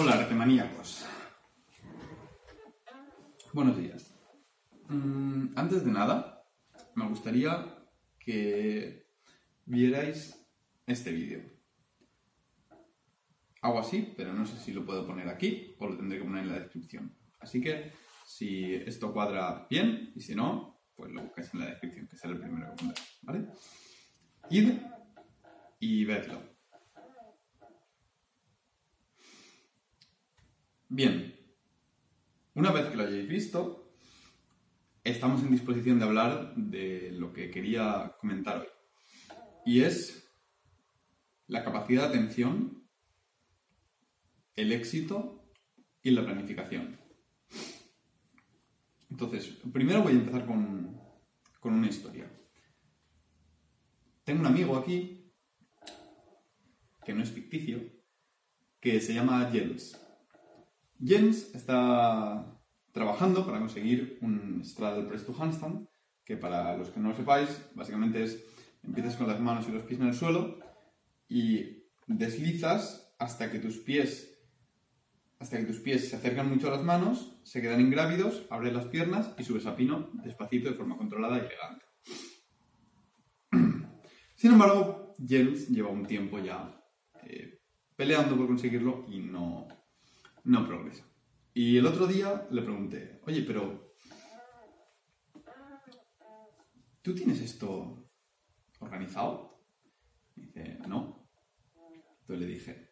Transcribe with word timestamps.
Hola, 0.00 0.12
artemaníacos. 0.12 1.04
Buenos 3.52 3.76
días. 3.76 4.14
Mm, 4.86 5.48
antes 5.56 5.84
de 5.84 5.90
nada, 5.90 6.46
me 6.94 7.08
gustaría 7.08 7.84
que 8.20 9.08
vierais 9.64 10.48
este 10.86 11.10
vídeo. 11.10 11.42
Hago 13.60 13.80
así, 13.80 14.14
pero 14.16 14.32
no 14.32 14.46
sé 14.46 14.56
si 14.58 14.72
lo 14.72 14.86
puedo 14.86 15.04
poner 15.04 15.28
aquí 15.28 15.74
o 15.80 15.88
lo 15.88 15.96
tendré 15.96 16.18
que 16.18 16.24
poner 16.24 16.44
en 16.44 16.52
la 16.52 16.60
descripción. 16.60 17.18
Así 17.40 17.60
que, 17.60 17.90
si 18.24 18.76
esto 18.76 19.12
cuadra 19.12 19.66
bien, 19.68 20.12
y 20.14 20.20
si 20.20 20.36
no, 20.36 20.80
pues 20.94 21.10
lo 21.10 21.22
buscáis 21.22 21.52
en 21.54 21.58
la 21.58 21.66
descripción, 21.70 22.06
que 22.06 22.16
será 22.16 22.34
el 22.34 22.38
primero 22.38 22.70
que 22.70 22.76
pondré, 22.76 23.02
¿vale? 23.22 23.48
Id 24.48 24.74
y 25.80 26.04
vedlo. 26.04 26.57
Bien, 30.90 31.38
una 32.54 32.72
vez 32.72 32.86
que 32.86 32.96
lo 32.96 33.02
hayáis 33.02 33.28
visto, 33.28 33.92
estamos 35.04 35.42
en 35.42 35.50
disposición 35.50 35.98
de 35.98 36.06
hablar 36.06 36.54
de 36.56 37.12
lo 37.12 37.34
que 37.34 37.50
quería 37.50 38.16
comentar 38.18 38.60
hoy. 38.60 38.66
Y 39.66 39.82
es 39.82 40.32
la 41.46 41.62
capacidad 41.62 42.04
de 42.04 42.08
atención, 42.08 42.88
el 44.56 44.72
éxito 44.72 45.52
y 46.02 46.10
la 46.10 46.24
planificación. 46.24 46.98
Entonces, 49.10 49.58
primero 49.70 50.02
voy 50.02 50.14
a 50.14 50.16
empezar 50.16 50.46
con, 50.46 50.98
con 51.60 51.74
una 51.74 51.88
historia. 51.88 52.32
Tengo 54.24 54.40
un 54.40 54.46
amigo 54.46 54.74
aquí, 54.78 55.34
que 57.04 57.12
no 57.12 57.22
es 57.22 57.30
ficticio, 57.30 57.78
que 58.80 59.02
se 59.02 59.12
llama 59.12 59.50
Jens. 59.52 60.07
Jens 61.04 61.54
está 61.54 62.60
trabajando 62.92 63.46
para 63.46 63.60
conseguir 63.60 64.18
un 64.22 64.62
straddle 64.64 65.04
press 65.04 65.24
to 65.24 65.34
handstand, 65.38 65.88
que 66.24 66.36
para 66.36 66.76
los 66.76 66.90
que 66.90 67.00
no 67.00 67.10
lo 67.10 67.16
sepáis, 67.16 67.48
básicamente 67.74 68.24
es 68.24 68.44
empiezas 68.82 69.16
con 69.16 69.28
las 69.28 69.40
manos 69.40 69.68
y 69.68 69.72
los 69.72 69.82
pies 69.82 70.00
en 70.00 70.08
el 70.08 70.14
suelo 70.14 70.58
y 71.28 71.84
deslizas 72.06 73.14
hasta 73.18 73.50
que 73.50 73.58
tus 73.58 73.78
pies 73.78 74.34
hasta 75.40 75.58
que 75.58 75.64
tus 75.64 75.78
pies 75.78 76.08
se 76.08 76.16
acercan 76.16 76.48
mucho 76.48 76.66
a 76.66 76.72
las 76.72 76.82
manos, 76.82 77.38
se 77.44 77.62
quedan 77.62 77.80
ingrávidos, 77.80 78.44
abres 78.50 78.72
las 78.72 78.86
piernas 78.86 79.32
y 79.38 79.44
subes 79.44 79.66
a 79.66 79.76
pino 79.76 80.10
despacito 80.14 80.68
de 80.68 80.74
forma 80.74 80.96
controlada 80.96 81.36
y 81.36 81.46
elegante. 81.46 81.84
Sin 84.34 84.52
embargo, 84.52 85.14
Jens 85.24 85.68
lleva 85.68 85.90
un 85.90 86.06
tiempo 86.06 86.40
ya 86.40 86.82
eh, 87.22 87.60
peleando 87.94 88.36
por 88.36 88.48
conseguirlo 88.48 89.06
y 89.08 89.20
no, 89.20 89.68
no 90.44 90.66
progresa. 90.66 91.04
Y 91.54 91.76
el 91.76 91.86
otro 91.86 92.06
día 92.06 92.46
le 92.50 92.62
pregunté, 92.62 93.20
oye, 93.26 93.42
pero 93.42 93.94
¿tú 97.02 97.14
tienes 97.14 97.40
esto 97.40 98.10
organizado? 98.80 99.60
Y 100.36 100.42
dice, 100.42 100.78
no. 100.86 101.28
Entonces 102.20 102.46
le 102.46 102.54
dije, 102.54 102.90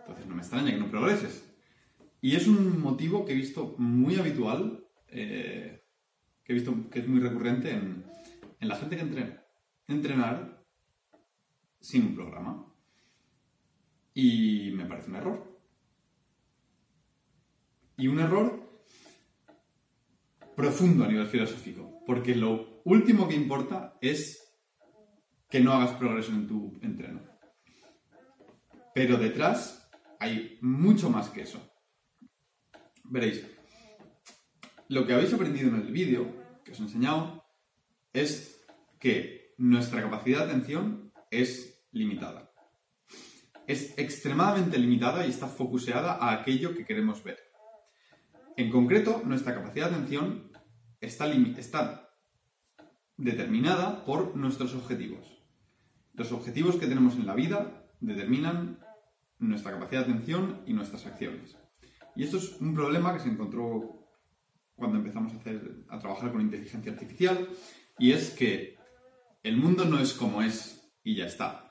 entonces 0.00 0.26
no 0.26 0.34
me 0.34 0.42
extraña 0.42 0.70
que 0.70 0.78
no 0.78 0.90
progreses. 0.90 1.52
Y 2.20 2.36
es 2.36 2.46
un 2.46 2.80
motivo 2.80 3.24
que 3.24 3.32
he 3.32 3.36
visto 3.36 3.74
muy 3.78 4.16
habitual, 4.16 4.86
eh, 5.08 5.84
que 6.42 6.52
he 6.52 6.54
visto 6.54 6.88
que 6.90 7.00
es 7.00 7.08
muy 7.08 7.20
recurrente 7.20 7.70
en, 7.70 8.04
en 8.60 8.68
la 8.68 8.76
gente 8.76 8.96
que 8.96 9.02
entrena. 9.02 9.44
Entrenar 9.88 10.64
sin 11.80 12.06
un 12.06 12.14
programa. 12.14 12.72
Y 14.14 14.72
me 14.74 14.86
parece 14.86 15.10
un 15.10 15.16
error. 15.16 15.55
Y 17.96 18.08
un 18.08 18.20
error 18.20 18.66
profundo 20.54 21.04
a 21.04 21.08
nivel 21.08 21.26
filosófico, 21.26 22.02
porque 22.06 22.34
lo 22.34 22.80
último 22.84 23.28
que 23.28 23.34
importa 23.34 23.96
es 24.00 24.54
que 25.48 25.60
no 25.60 25.72
hagas 25.72 25.92
progreso 25.92 26.32
en 26.32 26.46
tu 26.46 26.78
entreno. 26.82 27.22
Pero 28.94 29.18
detrás 29.18 29.90
hay 30.18 30.58
mucho 30.62 31.10
más 31.10 31.28
que 31.28 31.42
eso. 31.42 31.60
Veréis, 33.04 33.46
lo 34.88 35.06
que 35.06 35.12
habéis 35.12 35.32
aprendido 35.32 35.68
en 35.68 35.76
el 35.76 35.92
vídeo 35.92 36.34
que 36.64 36.72
os 36.72 36.80
he 36.80 36.82
enseñado 36.82 37.44
es 38.12 38.64
que 38.98 39.54
nuestra 39.58 40.02
capacidad 40.02 40.44
de 40.44 40.52
atención 40.52 41.12
es 41.30 41.84
limitada. 41.92 42.52
Es 43.66 43.96
extremadamente 43.98 44.78
limitada 44.78 45.26
y 45.26 45.30
está 45.30 45.48
focuseada 45.48 46.14
a 46.14 46.32
aquello 46.32 46.74
que 46.74 46.84
queremos 46.84 47.22
ver. 47.22 47.38
En 48.56 48.70
concreto, 48.70 49.22
nuestra 49.22 49.54
capacidad 49.54 49.90
de 49.90 49.96
atención 49.96 50.50
está, 51.00 52.10
determinada 53.18 54.02
por 54.06 54.34
nuestros 54.34 54.74
objetivos. 54.74 55.44
Los 56.14 56.32
objetivos 56.32 56.76
que 56.76 56.86
tenemos 56.86 57.16
en 57.16 57.26
la 57.26 57.34
vida 57.34 57.86
determinan 58.00 58.78
nuestra 59.38 59.72
capacidad 59.72 60.06
de 60.06 60.12
atención 60.12 60.62
y 60.66 60.72
nuestras 60.72 61.04
acciones. 61.04 61.58
Y 62.14 62.24
esto 62.24 62.38
es 62.38 62.58
un 62.58 62.74
problema 62.74 63.12
que 63.12 63.20
se 63.20 63.28
encontró 63.28 64.08
cuando 64.74 64.96
empezamos 64.98 65.34
a, 65.34 65.94
a 65.94 65.98
trabajar 65.98 66.32
con 66.32 66.40
inteligencia 66.40 66.92
artificial, 66.92 67.48
y 67.98 68.12
es 68.12 68.30
que 68.30 68.78
el 69.42 69.58
mundo 69.58 69.84
no 69.84 70.00
es 70.00 70.14
como 70.14 70.40
es 70.40 70.90
y 71.04 71.14
ya 71.14 71.26
está. 71.26 71.70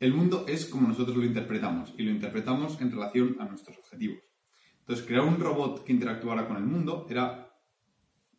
El 0.00 0.14
mundo 0.14 0.46
es 0.48 0.64
como 0.64 0.88
nosotros 0.88 1.14
lo 1.14 1.24
interpretamos, 1.24 1.92
y 1.98 2.04
lo 2.04 2.10
interpretamos 2.10 2.80
en 2.80 2.90
relación 2.90 3.36
a 3.38 3.44
nuestros 3.44 3.76
objetivos. 3.76 4.31
Entonces, 4.82 5.06
crear 5.06 5.22
un 5.22 5.38
robot 5.38 5.84
que 5.84 5.92
interactuara 5.92 6.46
con 6.46 6.56
el 6.56 6.64
mundo 6.64 7.06
era 7.08 7.56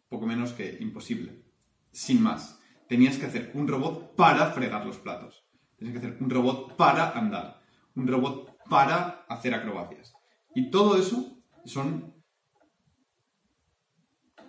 poco 0.09 0.27
menos 0.27 0.51
que 0.51 0.77
imposible. 0.79 1.43
Sin 1.91 2.21
más, 2.21 2.59
tenías 2.87 3.17
que 3.17 3.25
hacer 3.25 3.51
un 3.53 3.67
robot 3.67 4.15
para 4.15 4.51
fregar 4.51 4.85
los 4.85 4.97
platos. 4.97 5.45
Tenías 5.77 5.93
que 5.93 6.05
hacer 6.05 6.21
un 6.21 6.29
robot 6.29 6.75
para 6.75 7.11
andar. 7.11 7.61
Un 7.95 8.07
robot 8.07 8.57
para 8.69 9.25
hacer 9.29 9.53
acrobacias. 9.53 10.13
Y 10.53 10.69
todo 10.69 10.97
eso 10.97 11.41
son 11.65 12.13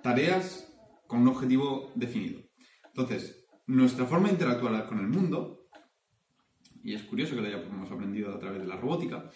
tareas 0.03 0.71
con 1.06 1.21
un 1.21 1.28
objetivo 1.28 1.93
definido. 1.94 2.43
Entonces, 2.87 3.47
nuestra 3.66 4.05
forma 4.05 4.26
de 4.26 4.34
interactuar 4.34 4.87
con 4.87 4.99
el 4.99 5.06
mundo, 5.06 5.69
y 6.82 6.93
es 6.93 7.03
curioso 7.05 7.34
que 7.34 7.41
lo 7.41 7.47
hayamos 7.47 7.91
aprendido 7.91 8.34
a 8.34 8.38
través 8.38 8.61
de 8.61 8.66
la 8.66 8.76
robótica 8.76 9.31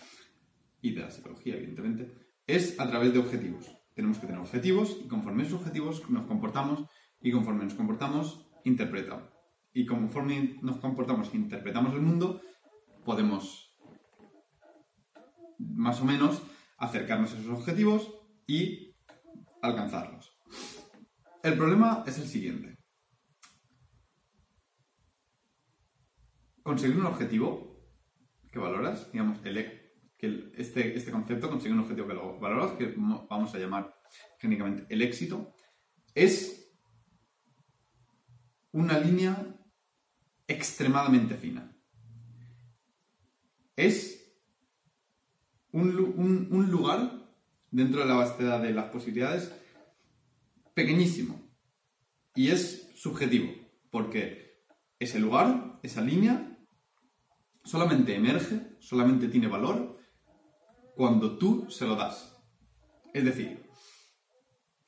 y 0.83 0.93
de 0.93 1.01
la 1.01 1.11
psicología, 1.11 1.55
evidentemente, 1.55 2.28
es 2.49 2.81
a 2.81 2.89
través 2.89 3.13
de 3.13 3.21
objetivos. 3.21 3.71
Tenemos 3.95 4.19
que 4.19 4.27
tener 4.27 4.41
objetivos 4.41 4.99
y 5.05 5.07
conforme 5.07 5.45
esos 5.45 5.61
objetivos 5.61 6.09
nos 6.11 6.27
comportamos 6.27 6.85
y 7.21 7.31
conforme 7.31 7.65
nos 7.65 7.75
comportamos, 7.75 8.49
interpretamos. 8.65 9.29
Y 9.73 9.87
conforme 9.87 10.59
nos 10.63 10.79
comportamos 10.79 11.33
e 11.33 11.37
interpretamos 11.37 11.95
el 11.95 12.01
mundo, 12.01 12.41
podemos 13.05 13.77
más 15.59 16.01
o 16.01 16.05
menos 16.05 16.43
acercarnos 16.79 17.35
a 17.35 17.39
esos 17.39 17.59
objetivos 17.59 18.15
y 18.47 18.97
alcanzarlos. 19.61 20.33
El 21.43 21.57
problema 21.57 22.05
es 22.07 22.19
el 22.19 22.27
siguiente. 22.27 22.79
Conseguir 26.63 26.99
un 26.99 27.07
objetivo 27.07 27.79
que 28.51 28.59
valoras, 28.59 29.11
digamos, 29.13 29.39
el, 29.45 29.78
que 30.19 30.51
este, 30.57 30.97
este 30.97 31.13
concepto, 31.13 31.49
conseguir 31.49 31.75
un 31.75 31.85
objetivo 31.85 32.09
que 32.09 32.15
lo 32.15 32.39
valoras, 32.41 32.73
que 32.73 32.93
vamos 32.97 33.55
a 33.55 33.59
llamar 33.59 33.95
técnicamente 34.39 34.85
el 34.89 35.01
éxito, 35.03 35.55
es 36.15 36.75
una 38.73 38.99
línea 38.99 39.57
extremadamente 40.49 41.37
fina. 41.37 41.73
Es 43.77 44.37
un, 45.71 46.49
un, 46.51 46.71
lugar 46.71 47.13
dentro 47.71 48.01
de 48.01 48.07
la 48.07 48.15
vastedad 48.15 48.61
de 48.61 48.73
las 48.73 48.87
posibilidades 48.87 49.53
pequeñísimo. 50.75 51.41
Y 52.35 52.49
es 52.49 52.91
subjetivo, 52.97 53.53
porque 53.91 54.65
ese 54.99 55.21
lugar, 55.21 55.79
esa 55.85 56.01
línea, 56.01 56.59
solamente 57.63 58.17
emerge, 58.17 58.77
solamente 58.81 59.29
tiene 59.29 59.47
valor 59.47 59.98
cuando 60.99 61.39
tú 61.39 61.71
se 61.71 61.87
lo 61.87 61.95
das. 61.95 62.37
Es 63.15 63.25
decir, 63.25 63.71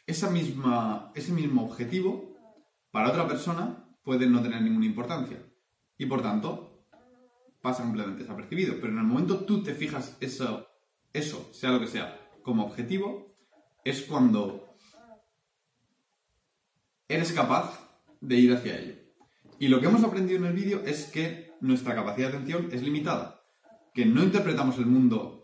esa 0.09 0.29
misma, 0.29 1.12
ese 1.15 1.31
mismo 1.31 1.65
objetivo 1.65 2.37
para 2.91 3.11
otra 3.11 3.29
persona 3.29 3.89
puede 4.03 4.27
no 4.27 4.43
tener 4.43 4.61
ninguna 4.61 4.87
importancia 4.87 5.39
y 5.97 6.07
por 6.07 6.21
tanto 6.21 6.85
pasa 7.62 7.85
completamente 7.85 8.25
desapercibido. 8.25 8.75
Pero 8.81 8.93
en 8.93 8.99
el 8.99 9.05
momento 9.05 9.45
tú 9.45 9.62
te 9.62 9.73
fijas 9.73 10.17
eso, 10.19 10.67
eso, 11.12 11.49
sea 11.53 11.71
lo 11.71 11.79
que 11.79 11.87
sea, 11.87 12.19
como 12.43 12.65
objetivo, 12.65 13.37
es 13.85 14.03
cuando 14.03 14.69
eres 17.07 17.31
capaz 17.33 17.89
de 18.21 18.35
ir 18.35 18.53
hacia 18.53 18.81
ello. 18.81 18.97
Y 19.61 19.69
lo 19.69 19.81
que 19.81 19.87
hemos 19.87 20.03
aprendido 20.03 20.41
en 20.41 20.47
el 20.47 20.55
vídeo 20.55 20.83
es 20.85 21.05
que 21.05 21.53
nuestra 21.61 21.95
capacidad 21.95 22.33
de 22.33 22.37
atención 22.37 22.69
es 22.73 22.83
limitada, 22.83 23.45
que 23.95 24.07
no 24.07 24.25
interpretamos 24.25 24.77
el 24.79 24.87
mundo 24.87 25.39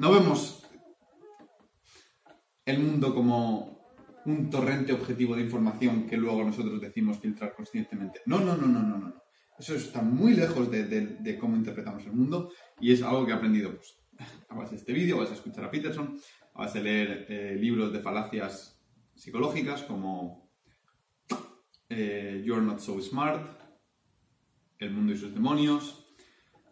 no 0.00 0.10
vemos 0.12 0.62
el 2.64 2.78
mundo 2.78 3.14
como 3.14 3.84
un 4.24 4.48
torrente 4.48 4.94
objetivo 4.94 5.36
de 5.36 5.42
información 5.42 6.06
que 6.06 6.16
luego 6.16 6.42
nosotros 6.42 6.80
decimos 6.80 7.18
filtrar 7.18 7.54
conscientemente. 7.54 8.22
No, 8.24 8.40
no, 8.40 8.56
no, 8.56 8.66
no, 8.66 8.80
no, 8.80 8.96
no. 8.96 9.14
Eso 9.58 9.74
está 9.74 10.00
muy 10.00 10.32
lejos 10.32 10.70
de, 10.70 11.36
cómo 11.38 11.54
interpretamos 11.54 12.02
el 12.06 12.12
mundo 12.12 12.50
y 12.80 12.92
es 12.92 13.02
algo 13.02 13.26
que 13.26 13.32
he 13.32 13.34
aprendido 13.34 13.76
pues, 13.76 13.94
a 14.48 14.70
de 14.70 14.76
este 14.76 14.94
vídeo, 14.94 15.16
a 15.16 15.18
base 15.18 15.32
de 15.32 15.36
escuchar 15.36 15.64
a 15.64 15.70
Peterson, 15.70 16.18
a 16.54 16.60
base 16.60 16.78
de 16.78 16.84
leer 16.84 17.26
eh, 17.28 17.56
libros 17.60 17.92
de 17.92 18.00
falacias 18.00 18.80
psicológicas 19.14 19.82
como 19.82 20.50
eh, 21.90 22.42
You're 22.42 22.64
Not 22.64 22.78
So 22.78 22.98
Smart, 23.02 23.60
El 24.78 24.92
mundo 24.92 25.12
y 25.12 25.18
sus 25.18 25.34
demonios 25.34 26.06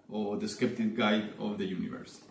o 0.08 0.38
The 0.38 0.48
Skeptic 0.48 0.96
Guide 0.96 1.34
of 1.38 1.58
the 1.58 1.64
Universe. 1.64 2.27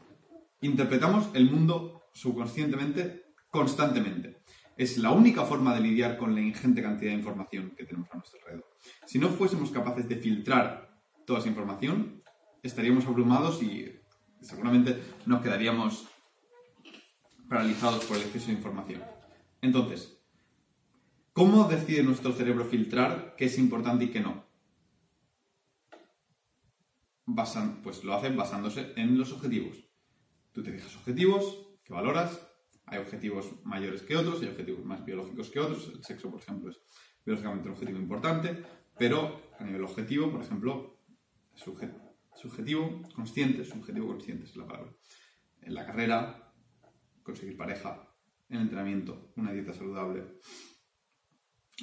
Interpretamos 0.62 1.30
el 1.33 1.50
mundo 1.51 2.04
subconscientemente 2.13 3.33
constantemente. 3.51 4.42
Es 4.75 4.98
la 4.98 5.12
única 5.12 5.44
forma 5.44 5.74
de 5.74 5.81
lidiar 5.81 6.18
con 6.18 6.36
la 6.36 6.42
ingente 6.42 6.81
cantidad 6.81 7.12
de 7.12 7.18
información 7.18 7.74
que 7.75 7.86
tenemos 7.86 8.09
a 8.12 8.18
nuestro 8.18 8.39
alrededor. 8.39 8.77
Si 9.06 9.19
no 9.19 9.30
fuésemos 9.30 9.71
capaces 9.71 10.07
de 10.07 10.18
filtrar 10.18 11.00
toda 11.25 11.39
esa 11.39 11.50
información, 11.50 12.24
estaríamos 12.63 13.06
abrumados 13.06 13.62
y 13.62 14.00
seguramente 14.42 15.01
nos 15.25 15.42
quedaríamos 15.42 16.07
paralizados 17.50 18.06
por 18.06 18.18
el 18.18 18.24
exceso 18.24 18.48
de 18.48 18.53
información. 18.53 19.01
Entonces, 19.62 20.19
¿cómo 21.33 21.65
decide 21.65 22.03
nuestro 22.03 22.33
cerebro 22.33 22.65
filtrar 22.65 23.36
qué 23.38 23.45
es 23.45 23.57
importante 23.57 24.06
y 24.06 24.10
qué 24.10 24.21
no? 24.21 24.45
pues 27.83 28.03
lo 28.03 28.13
hacen 28.13 28.36
basándose 28.38 28.94
en 28.95 29.18
los 29.18 29.31
objetivos. 29.33 29.87
Tú 30.57 30.63
te 30.63 30.71
fijas 30.71 30.95
objetivos 30.95 31.68
que 31.83 31.94
valoras, 31.94 32.42
hay 32.88 32.98
objetivos 32.98 33.63
mayores 33.63 34.01
que 34.01 34.18
otros, 34.18 34.42
hay 34.42 34.48
objetivos 34.48 34.83
más 34.83 35.06
biológicos 35.06 35.51
que 35.51 35.59
otros, 35.59 35.88
el 35.94 36.04
sexo, 36.04 36.31
por 36.31 36.42
ejemplo, 36.42 36.71
es 36.71 36.81
biológicamente 37.24 37.68
un 37.68 37.75
objetivo 37.75 38.00
importante, 38.00 38.63
pero 38.98 39.51
a 39.59 39.63
nivel 39.63 39.83
objetivo, 39.83 40.31
por 40.31 40.42
ejemplo, 40.42 41.04
subjetivo, 41.54 43.04
consciente, 43.13 43.63
subjetivo 43.65 44.07
consciente 44.07 44.45
es 44.45 44.56
la 44.56 44.65
palabra. 44.65 44.95
En 45.62 45.75
la 45.75 45.86
carrera, 45.86 46.51
conseguir 47.21 47.56
pareja, 47.56 48.12
en 48.50 48.56
el 48.56 48.63
entrenamiento, 48.63 49.33
una 49.36 49.53
dieta 49.53 49.74
saludable, 49.74 50.39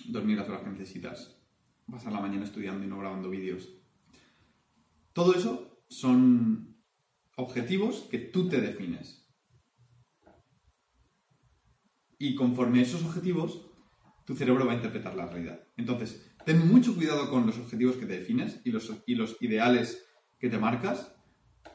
dormir 0.07 0.37
las 0.37 0.49
horas 0.49 0.63
que 0.63 0.71
necesitas, 0.71 1.41
pasar 1.89 2.13
la 2.13 2.21
mañana 2.21 2.43
estudiando 2.43 2.85
y 2.85 2.89
no 2.89 2.99
grabando 2.99 3.31
vídeos. 3.31 3.73
Todo 5.13 5.33
eso 5.33 5.85
son 5.89 6.74
objetivos 7.37 8.07
que 8.11 8.19
tú 8.19 8.49
te 8.49 8.61
defines. 8.61 9.29
Y 12.19 12.35
conforme 12.35 12.81
a 12.81 12.83
esos 12.83 13.05
objetivos, 13.05 13.71
tu 14.25 14.35
cerebro 14.35 14.67
va 14.67 14.73
a 14.73 14.77
interpretar 14.77 15.15
la 15.15 15.27
realidad. 15.27 15.61
Entonces, 15.77 16.35
ten 16.45 16.67
mucho 16.67 16.95
cuidado 16.95 17.31
con 17.31 17.47
los 17.47 17.59
objetivos 17.59 17.97
que 17.97 18.07
te 18.07 18.19
defines 18.19 18.61
y 18.65 18.71
los, 18.71 18.93
y 19.07 19.15
los 19.15 19.37
ideales 19.41 20.07
que 20.39 20.49
te 20.49 20.59
marcas. 20.59 21.15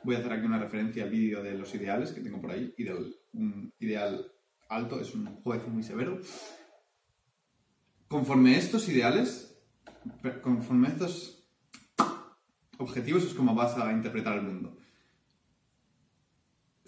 Voy 0.04 0.16
a 0.16 0.20
hacer 0.20 0.32
aquí 0.32 0.46
una 0.46 0.60
referencia 0.60 1.04
al 1.04 1.10
vídeo 1.10 1.44
de 1.44 1.56
los 1.56 1.74
ideales 1.76 2.12
que 2.12 2.22
tengo 2.22 2.42
por 2.42 2.52
ahí. 2.52 2.74
Ideal, 2.78 3.16
un 3.34 3.74
ideal 3.80 4.32
alto 4.70 5.00
es 5.00 5.14
un 5.14 5.26
juez 5.42 5.68
muy 5.68 5.84
severo. 5.84 6.20
Conforme 8.08 8.56
a 8.56 8.58
estos 8.58 8.88
ideales, 8.90 9.62
conforme 10.42 10.88
a 10.88 10.92
estos 10.92 11.48
objetivos 12.78 13.24
es 13.26 13.34
como 13.34 13.54
vas 13.54 13.78
a 13.78 13.92
interpretar 13.92 14.38
el 14.38 14.44
mundo. 14.44 14.78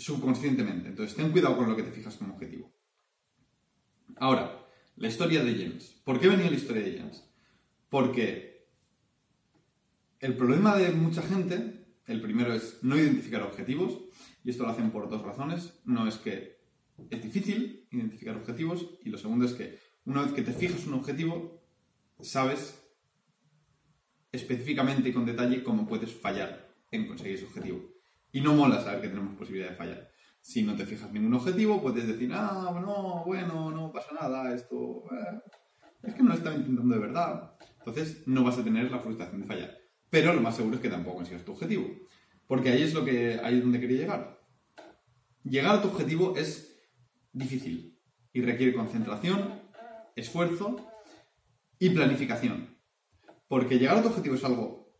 Subconscientemente. 0.01 0.89
Entonces, 0.89 1.15
ten 1.15 1.31
cuidado 1.31 1.55
con 1.55 1.69
lo 1.69 1.75
que 1.75 1.83
te 1.83 1.91
fijas 1.91 2.15
como 2.15 2.33
objetivo. 2.33 2.73
Ahora, 4.17 4.65
la 4.95 5.07
historia 5.07 5.43
de 5.43 5.53
James. 5.53 6.01
¿Por 6.03 6.19
qué 6.19 6.27
venía 6.27 6.49
la 6.49 6.57
historia 6.57 6.81
de 6.81 6.97
James? 6.97 7.23
Porque 7.87 8.67
el 10.19 10.35
problema 10.35 10.75
de 10.75 10.91
mucha 10.91 11.21
gente, 11.21 11.85
el 12.07 12.19
primero 12.19 12.51
es 12.51 12.79
no 12.81 12.97
identificar 12.97 13.43
objetivos, 13.43 13.99
y 14.43 14.49
esto 14.49 14.63
lo 14.63 14.69
hacen 14.69 14.89
por 14.89 15.07
dos 15.07 15.21
razones. 15.21 15.79
No 15.85 16.07
es 16.07 16.15
que 16.15 16.57
es 17.09 17.21
difícil 17.21 17.87
identificar 17.91 18.35
objetivos, 18.35 18.97
y 19.03 19.09
lo 19.09 19.19
segundo 19.19 19.45
es 19.45 19.53
que 19.53 19.77
una 20.05 20.23
vez 20.23 20.31
que 20.33 20.41
te 20.41 20.51
fijas 20.51 20.87
un 20.87 20.95
objetivo, 20.95 21.61
sabes 22.21 22.81
específicamente 24.31 25.09
y 25.09 25.13
con 25.13 25.27
detalle 25.27 25.61
cómo 25.61 25.87
puedes 25.87 26.11
fallar 26.11 26.73
en 26.89 27.07
conseguir 27.07 27.35
ese 27.35 27.45
objetivo. 27.45 27.90
Y 28.31 28.41
no 28.41 28.53
mola 28.53 28.81
saber 28.81 29.01
que 29.01 29.09
tenemos 29.09 29.35
posibilidad 29.35 29.69
de 29.69 29.75
fallar. 29.75 30.11
Si 30.41 30.63
no 30.63 30.75
te 30.75 30.85
fijas 30.85 31.11
ningún 31.11 31.33
objetivo, 31.33 31.81
puedes 31.81 32.07
decir, 32.07 32.31
ah, 32.33 32.79
no, 32.81 33.23
bueno, 33.25 33.71
no 33.71 33.91
pasa 33.91 34.13
nada, 34.19 34.53
esto 34.55 35.03
eh, 35.11 35.39
es 36.03 36.15
que 36.15 36.23
no 36.23 36.29
lo 36.29 36.35
estaba 36.35 36.55
intentando 36.55 36.95
de 36.95 37.01
verdad. 37.01 37.53
Entonces 37.77 38.27
no 38.27 38.43
vas 38.43 38.57
a 38.57 38.63
tener 38.63 38.89
la 38.91 38.99
frustración 38.99 39.41
de 39.41 39.47
fallar. 39.47 39.77
Pero 40.09 40.33
lo 40.33 40.41
más 40.41 40.55
seguro 40.55 40.75
es 40.75 40.81
que 40.81 40.89
tampoco 40.89 41.17
consigas 41.17 41.45
tu 41.45 41.51
objetivo. 41.51 41.87
Porque 42.47 42.69
ahí 42.69 42.81
es 42.81 42.93
lo 42.93 43.05
que 43.05 43.39
ahí 43.43 43.57
es 43.57 43.63
donde 43.63 43.79
quería 43.79 43.99
llegar. 43.99 44.41
Llegar 45.43 45.75
a 45.75 45.81
tu 45.81 45.87
objetivo 45.87 46.35
es 46.35 46.79
difícil 47.31 47.99
y 48.33 48.41
requiere 48.41 48.73
concentración, 48.73 49.61
esfuerzo 50.15 50.87
y 51.79 51.89
planificación. 51.91 52.77
Porque 53.47 53.79
llegar 53.79 53.97
a 53.97 54.01
tu 54.01 54.09
objetivo 54.09 54.35
es 54.35 54.43
algo. 54.43 54.93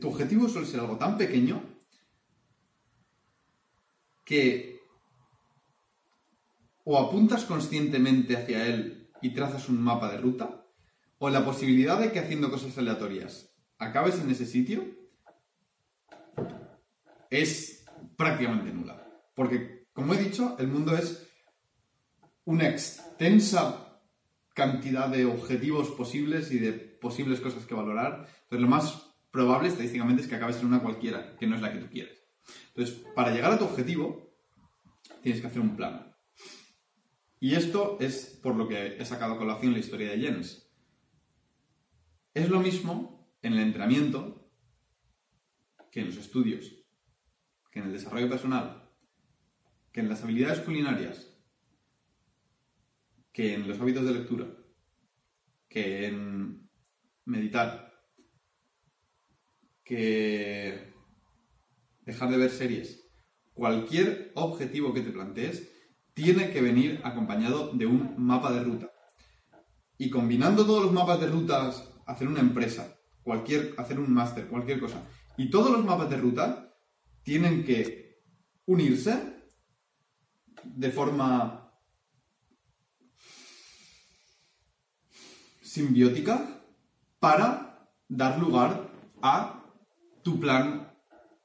Tu 0.00 0.08
objetivo 0.08 0.48
suele 0.48 0.66
ser 0.66 0.80
algo 0.80 0.96
tan 0.96 1.16
pequeño 1.16 1.77
que 4.28 4.82
o 6.84 6.98
apuntas 6.98 7.46
conscientemente 7.46 8.36
hacia 8.36 8.66
él 8.66 9.10
y 9.22 9.30
trazas 9.30 9.70
un 9.70 9.80
mapa 9.80 10.10
de 10.12 10.18
ruta, 10.18 10.66
o 11.16 11.30
la 11.30 11.46
posibilidad 11.46 11.98
de 11.98 12.12
que 12.12 12.18
haciendo 12.18 12.50
cosas 12.50 12.76
aleatorias 12.76 13.50
acabes 13.78 14.20
en 14.20 14.30
ese 14.30 14.44
sitio 14.44 14.84
es 17.30 17.86
prácticamente 18.18 18.70
nula. 18.70 19.02
Porque, 19.34 19.86
como 19.94 20.12
he 20.12 20.18
dicho, 20.18 20.56
el 20.58 20.68
mundo 20.68 20.94
es 20.94 21.26
una 22.44 22.68
extensa 22.68 24.02
cantidad 24.54 25.08
de 25.08 25.24
objetivos 25.24 25.88
posibles 25.92 26.52
y 26.52 26.58
de 26.58 26.72
posibles 26.74 27.40
cosas 27.40 27.64
que 27.64 27.74
valorar. 27.74 28.28
Entonces, 28.42 28.60
lo 28.60 28.68
más 28.68 29.14
probable 29.30 29.68
estadísticamente 29.68 30.20
es 30.20 30.28
que 30.28 30.34
acabes 30.34 30.58
en 30.58 30.66
una 30.66 30.82
cualquiera, 30.82 31.34
que 31.36 31.46
no 31.46 31.56
es 31.56 31.62
la 31.62 31.72
que 31.72 31.78
tú 31.78 31.88
quieres. 31.90 32.17
Entonces, 32.68 32.96
para 33.14 33.32
llegar 33.32 33.52
a 33.52 33.58
tu 33.58 33.64
objetivo, 33.64 34.34
tienes 35.22 35.40
que 35.40 35.46
hacer 35.46 35.60
un 35.60 35.76
plan. 35.76 36.14
Y 37.40 37.54
esto 37.54 37.98
es 38.00 38.38
por 38.42 38.56
lo 38.56 38.68
que 38.68 38.96
he 38.98 39.04
sacado 39.04 39.34
a 39.34 39.38
colación 39.38 39.72
la 39.72 39.78
historia 39.78 40.10
de 40.10 40.18
Jens. 40.18 40.70
Es 42.34 42.48
lo 42.48 42.60
mismo 42.60 43.36
en 43.42 43.52
el 43.54 43.60
entrenamiento 43.60 44.50
que 45.90 46.00
en 46.00 46.06
los 46.06 46.16
estudios, 46.16 46.72
que 47.70 47.78
en 47.80 47.86
el 47.86 47.92
desarrollo 47.92 48.28
personal, 48.28 48.90
que 49.92 50.00
en 50.00 50.08
las 50.08 50.22
habilidades 50.22 50.60
culinarias, 50.60 51.38
que 53.32 53.54
en 53.54 53.68
los 53.68 53.80
hábitos 53.80 54.04
de 54.04 54.14
lectura, 54.14 54.46
que 55.68 56.06
en 56.06 56.68
meditar, 57.24 57.92
que 59.84 60.92
dejar 62.08 62.30
de 62.30 62.38
ver 62.38 62.50
series. 62.50 63.04
Cualquier 63.52 64.32
objetivo 64.34 64.94
que 64.94 65.02
te 65.02 65.10
plantees 65.10 65.68
tiene 66.14 66.50
que 66.50 66.62
venir 66.62 67.02
acompañado 67.04 67.70
de 67.74 67.84
un 67.84 68.14
mapa 68.16 68.50
de 68.50 68.64
ruta. 68.64 68.90
Y 69.98 70.08
combinando 70.08 70.64
todos 70.64 70.84
los 70.84 70.92
mapas 70.92 71.20
de 71.20 71.26
rutas, 71.26 71.86
hacer 72.06 72.26
una 72.26 72.40
empresa, 72.40 72.98
cualquier, 73.22 73.74
hacer 73.76 74.00
un 74.00 74.10
máster, 74.12 74.48
cualquier 74.48 74.80
cosa. 74.80 75.02
Y 75.36 75.50
todos 75.50 75.70
los 75.70 75.84
mapas 75.84 76.08
de 76.08 76.16
ruta 76.16 76.74
tienen 77.22 77.62
que 77.62 78.22
unirse 78.64 79.44
de 80.64 80.90
forma 80.90 81.70
simbiótica 85.60 86.62
para 87.20 87.86
dar 88.08 88.38
lugar 88.38 88.90
a 89.20 89.62
tu 90.22 90.40
plan 90.40 90.87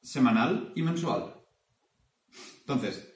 semanal 0.04 0.72
y 0.76 0.84
mensual. 0.84 1.34
Entonces, 2.60 3.14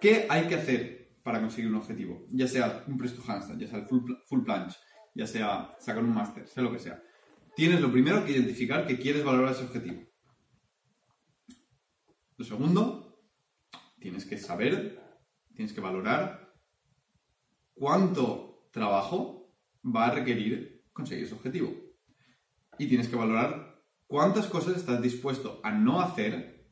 ¿Qué 0.00 0.26
hay 0.30 0.48
que 0.48 0.54
hacer 0.54 1.18
para 1.22 1.40
conseguir 1.40 1.70
un 1.70 1.76
objetivo? 1.76 2.24
Ya 2.30 2.48
sea 2.48 2.84
un 2.86 2.96
presto 2.96 3.22
ya 3.22 3.68
sea 3.68 3.78
el 3.78 3.86
full, 3.86 4.10
full 4.26 4.42
planche, 4.42 4.78
ya 5.14 5.26
sea 5.26 5.76
sacar 5.78 6.02
un 6.02 6.14
máster, 6.14 6.48
sea 6.48 6.62
lo 6.62 6.72
que 6.72 6.78
sea. 6.78 7.02
Tienes 7.54 7.82
lo 7.82 7.92
primero 7.92 8.24
que 8.24 8.32
identificar 8.32 8.86
que 8.86 8.98
quieres 8.98 9.22
valorar 9.22 9.52
ese 9.52 9.64
objetivo. 9.64 10.02
Lo 12.38 12.44
segundo, 12.46 13.22
tienes 13.98 14.24
que 14.24 14.38
saber, 14.38 14.98
tienes 15.54 15.74
que 15.74 15.82
valorar 15.82 16.54
cuánto 17.74 18.70
trabajo 18.72 19.54
va 19.84 20.06
a 20.06 20.12
requerir 20.12 20.86
conseguir 20.94 21.24
ese 21.24 21.34
objetivo. 21.34 21.74
Y 22.78 22.86
tienes 22.86 23.08
que 23.08 23.16
valorar 23.16 23.69
cuántas 24.10 24.48
cosas 24.48 24.76
estás 24.76 25.00
dispuesto 25.00 25.60
a 25.62 25.70
no 25.70 26.00
hacer 26.00 26.68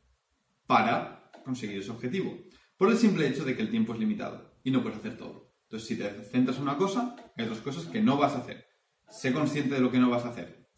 para 0.66 1.30
conseguir 1.44 1.78
ese 1.78 1.92
objetivo. 1.92 2.36
Por 2.76 2.90
el 2.90 2.98
simple 2.98 3.28
hecho 3.28 3.44
de 3.44 3.54
que 3.54 3.62
el 3.62 3.70
tiempo 3.70 3.94
es 3.94 4.00
limitado 4.00 4.58
y 4.64 4.72
no 4.72 4.82
puedes 4.82 4.98
hacer 4.98 5.16
todo. 5.16 5.54
Entonces, 5.62 5.88
si 5.88 5.96
te 5.96 6.10
centras 6.24 6.56
en 6.56 6.64
una 6.64 6.76
cosa, 6.76 7.14
hay 7.36 7.44
otras 7.44 7.60
cosas 7.60 7.84
que 7.84 8.02
no 8.02 8.16
vas 8.16 8.34
a 8.34 8.38
hacer. 8.38 8.66
Sé 9.08 9.32
consciente 9.32 9.76
de 9.76 9.80
lo 9.80 9.92
que 9.92 10.00
no 10.00 10.10
vas 10.10 10.24
a 10.24 10.30
hacer. 10.30 10.68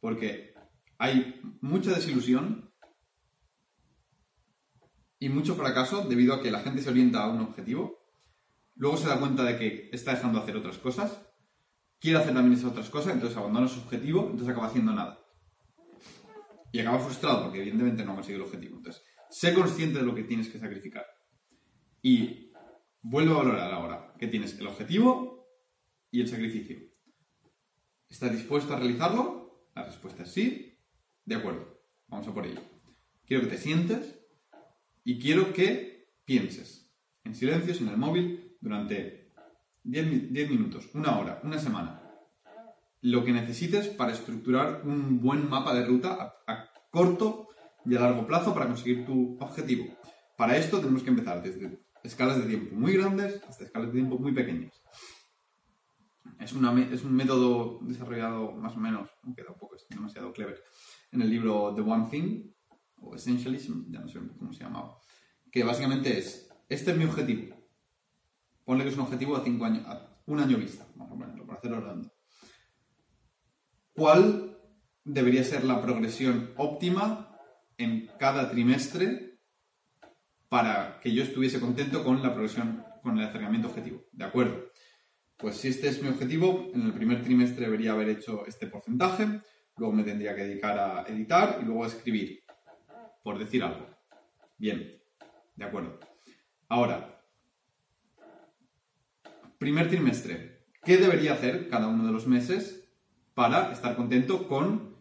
Porque 0.00 0.54
hay 0.96 1.38
mucha 1.60 1.90
desilusión 1.90 2.72
y 5.18 5.28
mucho 5.28 5.54
fracaso 5.54 6.02
debido 6.08 6.32
a 6.32 6.42
que 6.42 6.50
la 6.50 6.60
gente 6.60 6.80
se 6.80 6.88
orienta 6.88 7.24
a 7.24 7.28
un 7.28 7.42
objetivo, 7.42 7.98
luego 8.74 8.96
se 8.96 9.08
da 9.08 9.20
cuenta 9.20 9.44
de 9.44 9.58
que 9.58 9.90
está 9.92 10.14
dejando 10.14 10.38
de 10.38 10.44
hacer 10.44 10.56
otras 10.56 10.78
cosas, 10.78 11.20
quiere 12.00 12.18
hacer 12.18 12.32
también 12.32 12.54
esas 12.54 12.70
otras 12.70 12.88
cosas, 12.88 13.12
entonces 13.12 13.36
abandona 13.36 13.68
su 13.68 13.80
objetivo, 13.80 14.22
entonces 14.22 14.48
acaba 14.48 14.68
haciendo 14.68 14.92
nada. 14.92 15.25
Y 16.76 16.80
acaba 16.80 16.98
frustrado 16.98 17.44
porque 17.44 17.60
evidentemente 17.60 18.04
no 18.04 18.12
ha 18.12 18.16
conseguido 18.16 18.44
el 18.44 18.50
objetivo. 18.50 18.76
Entonces, 18.76 19.02
sé 19.30 19.54
consciente 19.54 19.98
de 19.98 20.04
lo 20.04 20.14
que 20.14 20.24
tienes 20.24 20.50
que 20.50 20.58
sacrificar. 20.58 21.06
Y 22.02 22.52
vuelve 23.00 23.32
a 23.32 23.36
valorar 23.38 23.72
ahora 23.72 24.14
que 24.18 24.26
tienes 24.26 24.58
el 24.58 24.66
objetivo 24.66 25.48
y 26.10 26.20
el 26.20 26.28
sacrificio. 26.28 26.78
¿Estás 28.10 28.30
dispuesto 28.30 28.74
a 28.74 28.78
realizarlo? 28.78 29.70
La 29.74 29.84
respuesta 29.84 30.24
es 30.24 30.30
sí. 30.30 30.78
De 31.24 31.36
acuerdo, 31.36 31.80
vamos 32.08 32.28
a 32.28 32.34
por 32.34 32.44
ello. 32.44 32.60
Quiero 33.24 33.44
que 33.44 33.56
te 33.56 33.56
sientes 33.56 34.20
y 35.02 35.18
quiero 35.18 35.54
que 35.54 36.10
pienses 36.26 36.94
en 37.24 37.34
silencio, 37.34 37.72
en 37.72 37.88
el 37.88 37.96
móvil, 37.96 38.58
durante 38.60 39.32
10, 39.82 40.50
minutos, 40.50 40.90
una 40.92 41.18
hora, 41.18 41.40
una 41.42 41.58
semana. 41.58 42.05
Lo 43.06 43.24
que 43.24 43.30
necesites 43.30 43.86
para 43.86 44.10
estructurar 44.10 44.82
un 44.84 45.20
buen 45.20 45.48
mapa 45.48 45.72
de 45.72 45.86
ruta 45.86 46.40
a 46.44 46.72
corto 46.90 47.50
y 47.84 47.94
a 47.94 48.00
largo 48.00 48.26
plazo 48.26 48.52
para 48.52 48.66
conseguir 48.66 49.06
tu 49.06 49.38
objetivo. 49.38 49.96
Para 50.36 50.56
esto 50.56 50.80
tenemos 50.80 51.04
que 51.04 51.10
empezar 51.10 51.40
desde 51.40 51.86
escalas 52.02 52.38
de 52.38 52.48
tiempo 52.48 52.74
muy 52.74 52.94
grandes 52.94 53.40
hasta 53.48 53.62
escalas 53.62 53.92
de 53.92 54.00
tiempo 54.00 54.18
muy 54.18 54.32
pequeñas. 54.32 54.82
Es, 56.40 56.52
un 56.52 57.14
método 57.14 57.78
desarrollado 57.82 58.50
más 58.50 58.74
o 58.74 58.80
menos, 58.80 59.08
aunque 59.22 59.44
tampoco 59.44 59.76
es 59.76 59.86
demasiado 59.88 60.32
clever, 60.32 60.60
en 61.12 61.22
el 61.22 61.30
libro 61.30 61.72
The 61.76 61.82
One 61.82 62.08
Thing, 62.10 62.50
o 63.02 63.14
Essentialism, 63.14 63.88
ya 63.88 64.00
no 64.00 64.08
sé 64.08 64.18
cómo 64.36 64.52
se 64.52 64.64
llamaba, 64.64 64.98
que 65.52 65.62
básicamente 65.62 66.18
es, 66.18 66.48
este 66.68 66.90
es 66.90 66.96
mi 66.96 67.04
objetivo. 67.04 67.54
Ponle 68.64 68.82
que 68.82 68.90
es 68.90 68.96
un 68.96 69.02
objetivo 69.02 69.36
a, 69.36 69.44
cinco 69.44 69.64
años, 69.64 69.86
a 69.86 70.18
un 70.26 70.40
año 70.40 70.56
vista, 70.56 70.84
vamos 70.96 71.12
a 71.12 71.18
ponerlo, 71.20 71.46
para 71.46 71.58
hacerlo 71.60 71.80
redondo. 71.80 72.15
¿Cuál 73.96 74.58
debería 75.04 75.42
ser 75.44 75.64
la 75.64 75.80
progresión 75.80 76.52
óptima 76.56 77.38
en 77.78 78.10
cada 78.18 78.50
trimestre 78.50 79.38
para 80.48 81.00
que 81.00 81.12
yo 81.12 81.22
estuviese 81.22 81.60
contento 81.60 82.04
con 82.04 82.22
la 82.22 82.32
progresión, 82.32 82.84
con 83.02 83.18
el 83.18 83.24
acercamiento 83.24 83.68
objetivo. 83.68 84.04
¿De 84.12 84.24
acuerdo? 84.24 84.70
Pues 85.36 85.56
si 85.56 85.68
este 85.68 85.88
es 85.88 86.02
mi 86.02 86.08
objetivo, 86.08 86.70
en 86.74 86.82
el 86.82 86.94
primer 86.94 87.22
trimestre 87.22 87.66
debería 87.66 87.92
haber 87.92 88.08
hecho 88.08 88.46
este 88.46 88.66
porcentaje, 88.66 89.42
luego 89.76 89.94
me 89.94 90.02
tendría 90.02 90.34
que 90.34 90.44
dedicar 90.44 90.78
a 90.78 91.02
editar 91.08 91.58
y 91.60 91.64
luego 91.64 91.84
a 91.84 91.88
escribir, 91.88 92.42
por 93.22 93.38
decir 93.38 93.62
algo. 93.62 93.86
Bien, 94.56 94.98
de 95.54 95.64
acuerdo. 95.64 95.98
Ahora, 96.68 97.22
primer 99.58 99.88
trimestre, 99.88 100.64
¿qué 100.82 100.96
debería 100.96 101.34
hacer 101.34 101.68
cada 101.68 101.88
uno 101.88 102.06
de 102.06 102.12
los 102.12 102.26
meses 102.26 102.85
para 103.36 103.70
estar 103.70 103.94
contento 103.96 104.48
con 104.48 104.96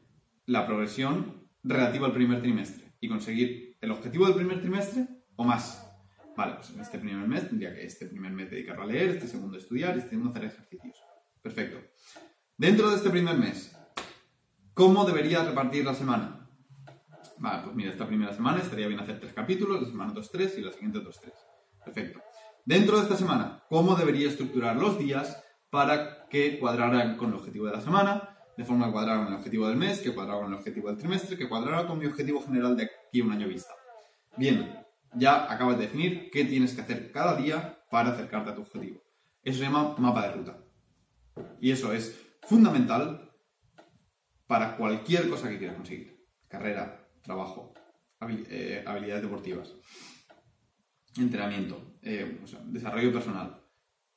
la 0.46 0.68
progresión 0.68 1.48
relativa 1.64 2.08
al 2.08 2.12
primer 2.12 2.42
trimestre 2.42 2.94
y 3.00 3.08
conseguir 3.08 3.78
el 3.80 3.92
objetivo 3.92 4.26
del 4.26 4.36
primer 4.36 4.60
trimestre 4.60 5.08
o 5.38 5.46
más. 5.46 5.90
Vale, 6.36 6.56
pues 6.56 6.72
en 6.72 6.82
este 6.82 7.00
primer 7.00 7.26
mes 7.30 7.48
tendría 7.48 7.74
que 7.74 7.86
este 7.86 8.08
primer 8.08 8.34
mes 8.34 8.52
dedicarlo 8.52 8.84
a 8.84 8.88
leer, 8.88 9.12
este 9.12 9.30
segundo 9.30 9.56
a 9.56 9.60
estudiar, 9.60 9.98
este 9.98 10.10
segundo 10.10 10.32
hacer 10.32 10.44
ejercicios. 10.44 10.98
Perfecto. 11.42 11.78
Dentro 12.58 12.90
de 12.90 12.98
este 12.98 13.10
primer 13.10 13.38
mes, 13.38 13.74
¿cómo 14.74 15.06
debería 15.06 15.46
repartir 15.46 15.86
la 15.86 15.94
semana? 15.94 16.50
Vale, 17.38 17.64
pues 17.64 17.74
mira, 17.74 17.92
esta 17.92 18.06
primera 18.06 18.34
semana 18.34 18.62
estaría 18.62 18.88
bien 18.88 19.00
hacer 19.00 19.18
tres 19.18 19.32
capítulos, 19.32 19.82
la 19.82 19.88
semana 19.88 20.12
dos 20.12 20.30
tres 20.30 20.58
y 20.58 20.62
la 20.62 20.74
siguiente 20.74 21.00
dos 21.00 21.22
tres. 21.22 21.36
Perfecto. 21.86 22.20
Dentro 22.66 22.98
de 22.98 23.04
esta 23.04 23.16
semana, 23.16 23.64
¿cómo 23.70 23.96
debería 23.96 24.28
estructurar 24.28 24.76
los 24.76 25.00
días 25.00 25.42
para 25.70 26.15
que 26.30 26.60
cuadraran 26.60 27.18
con 27.18 27.30
el 27.30 27.36
objetivo 27.36 27.66
de 27.66 27.74
la 27.74 27.82
semana, 27.82 28.38
de 28.58 28.64
forma 28.64 28.88
que 28.88 28.92
cuadrara 28.94 29.20
con 29.20 29.28
el 29.28 29.40
objetivo 29.40 29.68
del 29.68 29.78
mes, 29.78 30.00
que 30.00 30.14
cuadrara 30.14 30.40
con 30.40 30.54
el 30.54 30.60
objetivo 30.60 30.88
del 30.88 30.98
trimestre, 30.98 31.38
que 31.38 31.50
cuadrara 31.50 31.88
con 31.88 32.00
mi 32.00 32.06
objetivo 32.06 32.42
general 32.42 32.78
de 32.78 32.84
aquí 32.84 33.22
a 33.22 33.24
un 33.24 33.32
año 33.32 33.48
vista? 33.48 33.74
Bien, 34.38 34.86
ya 35.14 35.52
acabas 35.52 35.78
de 35.78 35.86
definir 35.86 36.30
qué 36.32 36.46
tienes 36.46 36.74
que 36.74 36.82
hacer 36.82 37.12
cada 37.12 37.36
día 37.36 37.80
para 37.90 38.12
acercarte 38.12 38.52
a 38.52 38.56
tu 38.56 38.62
objetivo. 38.62 39.02
Eso 39.44 39.60
se 39.60 39.66
llama 39.66 39.96
mapa 39.98 40.28
de 40.28 40.34
ruta. 40.34 40.58
Y 41.60 41.72
eso 41.72 41.94
es 41.94 42.20
fundamental 42.44 43.34
para 44.48 44.78
cualquier 44.78 45.30
cosa 45.30 45.50
que 45.50 45.58
quieras 45.58 45.76
conseguir. 45.76 46.26
Carrera, 46.48 47.08
trabajo, 47.22 47.74
eh, 48.22 48.84
habilidades 48.86 49.24
deportivas, 49.24 49.76
entrenamiento, 51.18 51.98
eh, 52.02 52.40
desarrollo 52.66 53.12
personal. 53.12 53.62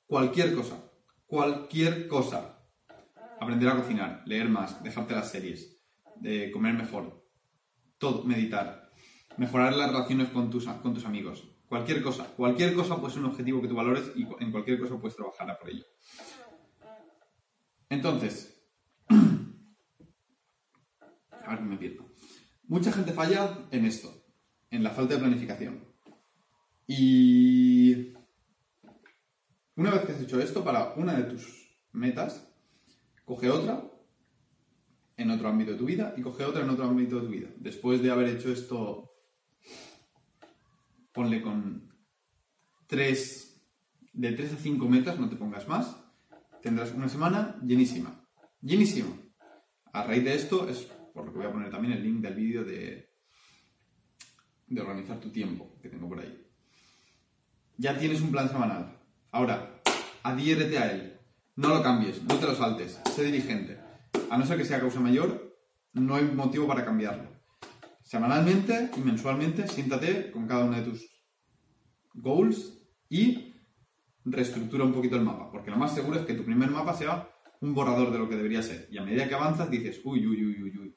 Cualquier 0.07 0.55
cosa. 0.55 0.88
Cualquier 1.28 2.08
cosa. 2.08 2.58
Aprender 3.38 3.68
a 3.68 3.76
cocinar, 3.76 4.23
leer 4.25 4.49
más, 4.49 4.82
dejarte 4.82 5.14
las 5.14 5.30
series, 5.30 5.78
de 6.16 6.50
comer 6.50 6.73
mejor, 6.73 7.23
todo, 7.99 8.25
meditar, 8.25 8.90
mejorar 9.37 9.76
las 9.76 9.90
relaciones 9.92 10.30
con 10.30 10.49
tus, 10.49 10.64
con 10.64 10.94
tus 10.94 11.04
amigos. 11.04 11.47
Cualquier 11.68 12.02
cosa, 12.02 12.25
cualquier 12.35 12.75
cosa 12.75 12.99
puede 12.99 13.12
ser 13.12 13.23
un 13.23 13.28
objetivo 13.28 13.61
que 13.61 13.68
tú 13.68 13.75
valores 13.75 14.11
y 14.16 14.26
en 14.42 14.50
cualquier 14.50 14.80
cosa 14.80 14.99
puedes 14.99 15.16
trabajar 15.16 15.58
por 15.61 15.68
ello. 15.68 15.85
Entonces, 17.90 18.64
a 21.30 21.50
ver, 21.50 21.61
me 21.61 21.76
pierdo. 21.76 22.11
Mucha 22.64 22.90
gente 22.90 23.12
falla 23.12 23.68
en 23.70 23.85
esto, 23.85 24.25
en 24.70 24.82
la 24.82 24.90
falta 24.90 25.12
de 25.14 25.20
planificación. 25.20 25.87
Y 26.87 28.14
una 29.78 29.92
vez 29.92 30.04
que 30.04 30.12
has 30.12 30.20
hecho 30.20 30.40
esto 30.40 30.64
para 30.64 30.92
una 30.94 31.14
de 31.14 31.23
tus 31.23 31.70
metas, 31.92 32.52
coge 33.25 33.49
otra 33.49 33.88
en 35.16 35.30
otro 35.30 35.49
ámbito 35.49 35.70
de 35.70 35.78
tu 35.78 35.85
vida 35.85 36.14
y 36.16 36.20
coge 36.23 36.44
otra 36.44 36.62
en 36.62 36.70
otro 36.70 36.85
ámbito 36.85 37.20
de 37.20 37.23
tu 37.23 37.28
vida. 37.28 37.49
Después 37.58 38.02
de 38.02 38.11
haber 38.11 38.28
hecho 38.28 38.52
esto 38.52 39.12
ponle 41.12 41.40
con 41.40 41.94
3, 42.88 43.62
de 44.14 44.32
3 44.32 44.52
a 44.52 44.56
5 44.56 44.88
metas, 44.88 45.18
no 45.20 45.28
te 45.28 45.37
pongas 45.37 45.68
más, 45.68 45.97
tendrás 46.61 46.92
una 46.92 47.08
semana 47.08 47.56
llenísima. 47.64 48.28
Llenísima. 48.61 49.11
A 49.92 50.02
raíz 50.02 50.25
de 50.25 50.35
esto 50.35 50.68
es 50.68 50.88
por 51.14 51.25
lo 51.25 51.32
que 51.32 51.38
voy 51.38 51.47
a 51.47 51.52
poner 51.52 51.70
también 51.70 51.94
el 51.94 52.02
link 52.02 52.20
del 52.20 52.35
vídeo 52.35 52.64
de, 52.64 53.14
de 54.66 54.80
organizar 54.80 55.20
tu 55.20 55.30
tiempo 55.30 55.78
que 55.80 55.88
tengo 55.88 56.08
por 56.08 56.18
ahí. 56.18 56.47
Ya 57.76 57.97
tienes 57.97 58.20
un 58.20 58.32
plan 58.32 58.49
semanal. 58.49 58.98
Ahora, 59.30 59.80
adhiérete 60.23 60.78
a 60.78 60.90
él. 60.90 61.18
No 61.56 61.68
lo 61.68 61.82
cambies, 61.82 62.23
no 62.23 62.37
te 62.37 62.47
lo 62.47 62.54
saltes. 62.54 63.00
Sé 63.14 63.25
dirigente. 63.25 63.78
A 64.30 64.38
no 64.38 64.47
ser 64.47 64.58
que 64.58 64.64
sea 64.64 64.80
causa 64.80 65.00
mayor, 65.00 65.56
no 65.92 66.14
hay 66.14 66.25
motivo 66.25 66.66
para 66.66 66.85
cambiarlo 66.85 67.38
semanalmente 68.08 68.88
y 68.97 69.00
mensualmente 69.00 69.68
siéntate 69.68 70.30
con 70.30 70.47
cada 70.47 70.64
uno 70.64 70.78
de 70.78 70.82
tus 70.82 71.06
goals 72.14 72.88
y 73.11 73.54
reestructura 74.25 74.85
un 74.85 74.94
poquito 74.94 75.16
el 75.16 75.25
mapa, 75.25 75.50
porque 75.50 75.70
lo 75.70 75.76
más 75.76 75.94
seguro 75.94 76.18
es 76.18 76.25
que 76.25 76.32
tu 76.32 76.42
primer 76.42 76.70
mapa 76.70 76.94
sea 76.94 77.28
un 77.61 77.75
borrador 77.75 78.11
de 78.11 78.18
lo 78.18 78.26
que 78.26 78.37
debería 78.37 78.62
ser. 78.62 78.88
Y 78.90 78.97
a 78.97 79.02
medida 79.02 79.28
que 79.28 79.35
avanzas 79.35 79.70
dices, 79.70 80.00
uy, 80.04 80.26
uy, 80.26 80.42
uy, 80.42 80.62
uy, 80.62 80.78
uy, 80.78 80.97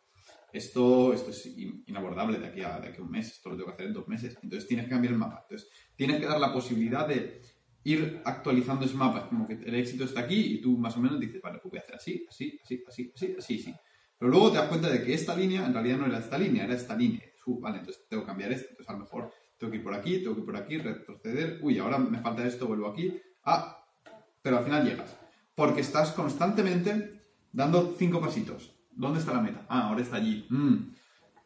esto, 0.53 1.11
esto 1.11 1.31
es 1.31 1.47
inabordable 1.88 2.39
de 2.39 2.47
aquí, 2.47 2.61
a, 2.61 2.79
de 2.79 2.88
aquí 2.88 3.01
a 3.01 3.03
un 3.03 3.11
mes, 3.11 3.27
esto 3.27 3.50
lo 3.50 3.57
tengo 3.57 3.67
que 3.67 3.73
hacer 3.73 3.88
en 3.88 3.93
dos 3.93 4.07
meses. 4.07 4.38
Entonces 4.41 4.69
tienes 4.69 4.85
que 4.85 4.91
cambiar 4.91 5.11
el 5.11 5.19
mapa. 5.19 5.41
Entonces 5.43 5.69
tienes 5.97 6.17
que 6.17 6.25
dar 6.25 6.39
la 6.39 6.53
posibilidad 6.53 7.05
de 7.05 7.41
ir 7.83 8.21
actualizando 8.25 8.85
ese 8.85 8.95
mapa. 8.95 9.27
Como 9.27 9.47
que 9.47 9.53
el 9.53 9.75
éxito 9.75 10.03
está 10.03 10.21
aquí 10.21 10.39
y 10.55 10.61
tú 10.61 10.77
más 10.77 10.95
o 10.97 11.00
menos 11.00 11.19
dices, 11.19 11.41
vale, 11.41 11.59
pues 11.59 11.71
voy 11.71 11.79
a 11.79 11.81
hacer 11.81 11.95
así, 11.95 12.25
así, 12.29 12.59
así, 12.63 12.83
así, 12.88 13.11
así, 13.13 13.35
así, 13.38 13.59
así. 13.59 13.75
Pero 14.17 14.31
luego 14.31 14.51
te 14.51 14.57
das 14.59 14.67
cuenta 14.67 14.89
de 14.89 15.03
que 15.03 15.13
esta 15.13 15.35
línea 15.35 15.65
en 15.65 15.73
realidad 15.73 15.97
no 15.97 16.05
era 16.05 16.19
esta 16.19 16.38
línea, 16.38 16.63
era 16.63 16.75
esta 16.75 16.95
línea. 16.95 17.23
Uh, 17.45 17.59
vale, 17.59 17.79
entonces 17.79 18.05
tengo 18.07 18.23
que 18.23 18.27
cambiar 18.27 18.51
esto. 18.51 18.67
Entonces 18.69 18.89
a 18.89 18.93
lo 18.93 19.00
mejor 19.00 19.31
tengo 19.57 19.71
que 19.71 19.77
ir 19.77 19.83
por 19.83 19.93
aquí, 19.93 20.19
tengo 20.19 20.35
que 20.35 20.41
ir 20.41 20.45
por 20.45 20.57
aquí, 20.57 20.77
retroceder. 20.77 21.59
Uy, 21.61 21.79
ahora 21.79 21.97
me 21.97 22.19
falta 22.19 22.45
esto, 22.45 22.67
vuelvo 22.67 22.88
aquí. 22.88 23.19
Ah, 23.43 23.83
pero 24.41 24.59
al 24.59 24.63
final 24.63 24.85
llegas. 24.85 25.17
Porque 25.55 25.81
estás 25.81 26.11
constantemente 26.11 27.21
dando 27.51 27.95
cinco 27.97 28.21
pasitos. 28.21 28.75
¿Dónde 28.91 29.19
está 29.19 29.33
la 29.33 29.41
meta? 29.41 29.65
Ah, 29.69 29.89
ahora 29.89 30.01
está 30.01 30.17
allí. 30.17 30.45
Mm. 30.50 30.93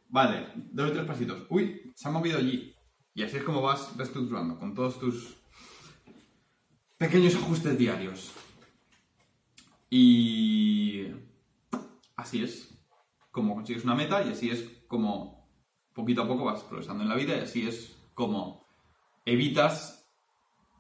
Vale, 0.10 0.48
dos 0.56 0.92
o 0.92 0.94
tres 0.94 1.06
pasitos. 1.06 1.46
Uy, 1.50 1.94
se 1.96 2.08
ha 2.08 2.12
movido 2.12 2.38
allí. 2.38 2.76
Y 3.14 3.24
así 3.24 3.38
es 3.38 3.44
como 3.44 3.62
vas 3.62 3.96
reestructurando 3.96 4.58
con 4.60 4.74
todos 4.74 5.00
tus 5.00 5.38
pequeños 6.98 7.36
ajustes 7.36 7.78
diarios. 7.78 8.34
Y 9.90 11.08
así 12.16 12.44
es 12.44 12.78
como 13.32 13.56
consigues 13.56 13.84
una 13.84 13.96
meta 13.96 14.24
y 14.24 14.32
así 14.32 14.50
es 14.50 14.64
como 14.88 15.50
poquito 15.94 16.24
a 16.24 16.28
poco 16.28 16.46
vas 16.46 16.64
progresando 16.64 17.04
en 17.04 17.10
la 17.10 17.16
vida 17.16 17.36
y 17.36 17.42
así 17.42 17.68
es 17.68 17.98
como 18.14 18.66
evitas 19.26 20.10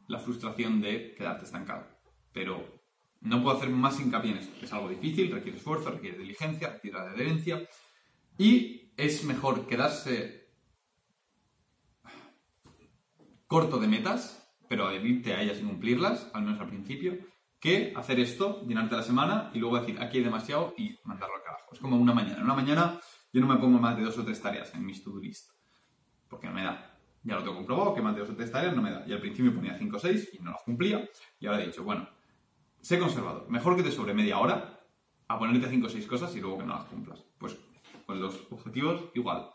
la 0.07 0.19
frustración 0.19 0.81
de 0.81 1.15
quedarte 1.15 1.45
estancado. 1.45 1.88
Pero 2.31 2.81
no 3.22 3.41
puedo 3.41 3.57
hacer 3.57 3.69
más 3.69 4.00
hincapié 4.00 4.31
en 4.31 4.38
esto. 4.38 4.65
Es 4.65 4.72
algo 4.74 4.89
difícil, 4.89 5.31
requiere 5.31 5.57
esfuerzo, 5.57 5.91
requiere 5.91 6.17
diligencia, 6.17 6.69
requiere 6.69 7.00
adherencia. 7.00 7.67
Y 8.38 8.91
es 8.98 9.24
mejor 9.24 9.67
quedarse 9.67 10.53
corto 13.48 13.79
de 13.79 13.88
metas, 13.88 14.45
pero 14.75 14.89
adherirte 14.89 15.34
a 15.34 15.41
ellas 15.41 15.58
y 15.62 15.63
cumplirlas, 15.63 16.29
al 16.34 16.44
menos 16.44 16.60
al 16.60 16.67
principio, 16.67 17.17
que 17.62 17.94
hacer 17.96 18.20
esto, 18.20 18.62
llenarte 18.67 18.98
la 18.98 19.03
semana 19.03 19.50
y 19.53 19.60
luego 19.60 19.79
decir 19.79 19.98
aquí 20.01 20.17
hay 20.17 20.24
demasiado 20.25 20.74
y 20.77 21.00
mandarlo 21.05 21.38
al 21.38 21.44
carajo. 21.44 21.70
Es 21.72 21.79
como 21.79 21.96
una 21.96 22.13
mañana. 22.13 22.39
En 22.39 22.44
una 22.44 22.55
mañana 22.55 23.00
yo 23.32 23.39
no 23.39 23.48
me 23.48 23.55
pongo 23.55 23.79
más 23.79 23.96
de 23.96 24.03
dos 24.03 24.17
o 24.17 24.25
tres 24.25 24.41
tareas 24.41 24.75
en 24.75 24.86
mi 24.86 24.91
to-do 24.91 25.22
list, 25.22 25.51
porque 26.27 26.48
no 26.48 26.53
me 26.53 26.65
da. 26.65 26.94
Ya 27.24 27.36
lo 27.36 27.44
tengo 27.44 27.55
comprobado, 27.55 27.96
que 27.96 28.01
más 28.01 28.15
de 28.15 28.20
dos 28.20 28.32
o 28.32 28.36
tres 28.36 28.51
tareas 28.51 28.75
no 28.75 28.82
me 28.82 28.91
da. 28.91 29.05
Y 29.08 29.13
al 29.13 29.22
principio 29.22 29.55
ponía 29.55 29.77
cinco 29.77 29.96
o 29.96 30.00
seis 30.00 30.29
y 30.34 30.39
no 30.39 30.51
las 30.51 30.62
cumplía. 30.63 31.10
Y 31.39 31.48
ahora 31.48 31.63
he 31.63 31.67
dicho, 31.67 31.86
bueno, 31.86 32.10
sé 32.82 33.00
conservador. 33.00 33.50
Mejor 33.50 33.77
que 33.77 33.84
te 33.84 33.91
sobre 33.91 34.13
media 34.13 34.39
hora 34.39 34.82
a 35.29 35.39
ponerte 35.39 35.70
cinco 35.70 35.88
o 35.88 35.89
seis 35.89 36.05
cosas 36.05 36.36
y 36.36 36.41
luego 36.41 36.58
que 36.58 36.65
no 36.65 36.74
las 36.74 36.84
cumplas. 36.84 37.24
Pues 37.38 37.58
con 38.05 38.20
los 38.20 38.46
objetivos 38.51 39.05
igual. 39.13 39.51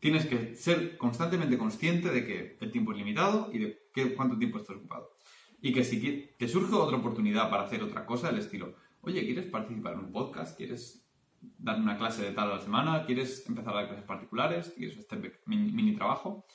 Tienes 0.00 0.26
que 0.26 0.54
ser 0.54 0.96
constantemente 0.96 1.58
consciente 1.58 2.10
de 2.10 2.24
que 2.24 2.56
el 2.60 2.70
tiempo 2.70 2.92
es 2.92 2.98
limitado 2.98 3.50
y 3.52 3.58
de 3.58 3.88
qué, 3.92 4.14
cuánto 4.14 4.38
tiempo 4.38 4.58
estás 4.58 4.76
ocupado. 4.76 5.10
Y 5.60 5.72
que 5.72 5.82
si 5.82 6.30
te 6.38 6.48
surge 6.48 6.74
otra 6.74 6.98
oportunidad 6.98 7.50
para 7.50 7.64
hacer 7.64 7.82
otra 7.82 8.06
cosa, 8.06 8.28
del 8.28 8.38
estilo, 8.38 8.76
oye, 9.00 9.24
¿quieres 9.24 9.46
participar 9.46 9.94
en 9.94 10.00
un 10.00 10.12
podcast? 10.12 10.56
¿Quieres 10.56 11.04
dar 11.40 11.80
una 11.80 11.98
clase 11.98 12.22
de 12.22 12.30
tal 12.30 12.50
a 12.50 12.56
la 12.56 12.60
semana? 12.60 13.04
¿Quieres 13.04 13.44
empezar 13.48 13.74
a 13.74 13.78
dar 13.78 13.88
clases 13.88 14.04
particulares? 14.04 14.72
¿Quieres 14.76 14.98
este 14.98 15.16
mini, 15.46 15.72
mini 15.72 15.96
trabajo? 15.96 16.46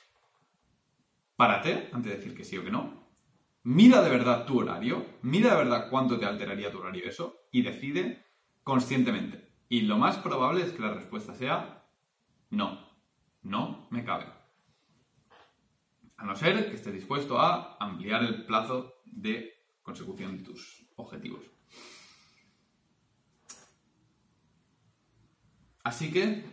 Párate 1.35 1.89
antes 1.91 2.11
de 2.11 2.17
decir 2.17 2.35
que 2.35 2.45
sí 2.45 2.57
o 2.57 2.63
que 2.63 2.71
no. 2.71 3.03
Mira 3.63 4.01
de 4.01 4.09
verdad 4.09 4.45
tu 4.45 4.59
horario, 4.59 5.05
mira 5.21 5.51
de 5.51 5.57
verdad 5.63 5.89
cuánto 5.89 6.19
te 6.19 6.25
alteraría 6.25 6.71
tu 6.71 6.79
horario 6.79 7.05
eso 7.05 7.47
y 7.51 7.61
decide 7.61 8.25
conscientemente. 8.63 9.53
Y 9.69 9.81
lo 9.81 9.97
más 9.97 10.17
probable 10.17 10.63
es 10.63 10.71
que 10.71 10.81
la 10.81 10.93
respuesta 10.93 11.33
sea 11.33 11.85
no, 12.49 12.92
no 13.43 13.87
me 13.91 14.03
cabe. 14.03 14.25
A 16.17 16.25
no 16.25 16.35
ser 16.35 16.69
que 16.69 16.75
estés 16.75 16.93
dispuesto 16.93 17.39
a 17.39 17.77
ampliar 17.79 18.23
el 18.23 18.45
plazo 18.45 18.95
de 19.05 19.53
consecución 19.81 20.37
de 20.37 20.43
tus 20.43 20.87
objetivos. 20.95 21.43
Así 25.83 26.11
que 26.11 26.45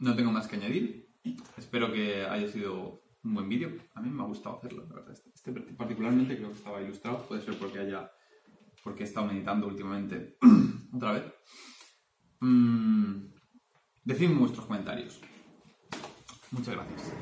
no 0.00 0.16
tengo 0.16 0.32
más 0.32 0.48
que 0.48 0.56
añadir. 0.56 1.08
Espero 1.56 1.92
que 1.92 2.24
haya 2.26 2.48
sido 2.48 3.02
un 3.22 3.34
buen 3.34 3.48
vídeo. 3.48 3.70
A 3.94 4.00
mí 4.00 4.10
me 4.10 4.22
ha 4.22 4.26
gustado 4.26 4.56
hacerlo, 4.56 4.86
la 4.88 4.94
verdad. 4.96 5.12
Este, 5.12 5.30
este 5.32 5.52
particularmente 5.52 6.36
creo 6.36 6.48
que 6.48 6.58
estaba 6.58 6.82
ilustrado. 6.82 7.24
Puede 7.28 7.42
ser 7.42 7.56
porque 7.58 7.78
haya 7.78 8.10
porque 8.82 9.02
he 9.02 9.06
estado 9.06 9.26
meditando 9.26 9.66
últimamente 9.66 10.38
otra 10.92 11.12
vez. 11.12 11.24
Mm, 12.40 13.29
decidme 14.04 14.38
vuestros 14.38 14.66
comentarios. 14.66 15.20
Muchas 16.50 16.74
gracias. 16.74 17.12